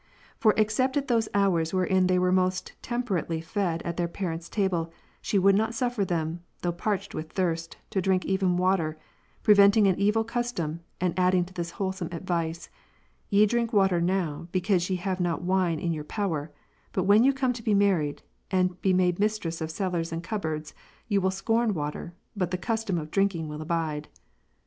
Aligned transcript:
For, 0.39 0.55
except 0.57 0.97
at 0.97 1.07
those 1.09 1.29
hours 1.35 1.75
wherein 1.75 2.07
they 2.07 2.17
were 2.17 2.31
most 2.31 2.73
temperately 2.81 3.39
fed 3.39 3.83
at 3.83 3.97
their 3.97 4.07
parents' 4.07 4.49
table, 4.49 4.91
she 5.21 5.37
would 5.37 5.53
not 5.53 5.75
suffer 5.75 6.03
them, 6.03 6.41
though 6.63 6.71
parched 6.71 7.13
with 7.13 7.33
thirst, 7.33 7.77
to 7.91 8.01
drink 8.01 8.25
even 8.25 8.57
water; 8.57 8.97
preventing 9.43 9.85
an 9.85 9.99
evil 9.99 10.23
custom, 10.23 10.79
and 10.99 11.13
adding 11.19 11.43
this 11.53 11.69
wholesome 11.77 12.09
advice;" 12.11 12.67
Ye 13.29 13.45
drink 13.45 13.73
water 13.73 14.01
now, 14.01 14.47
because 14.51 14.89
you 14.89 14.97
have 14.97 15.19
not 15.19 15.43
wine 15.43 15.79
in 15.79 15.93
your 15.93 16.03
power; 16.03 16.51
but 16.93 17.03
when 17.03 17.23
you 17.23 17.31
come 17.31 17.53
to 17.53 17.61
be 17.61 17.75
married, 17.75 18.23
and 18.49 18.81
be 18.81 18.93
made 18.93 19.19
mistresses 19.19 19.61
of 19.61 19.69
cellars 19.69 20.11
and 20.11 20.23
cupboards, 20.23 20.73
you 21.09 21.21
will 21.21 21.29
scorn 21.29 21.75
water, 21.75 22.15
but 22.35 22.49
the 22.49 22.57
custom 22.57 22.97
of 22.97 23.11
drinking 23.11 23.47
will 23.47 23.61
abide." 23.61 24.07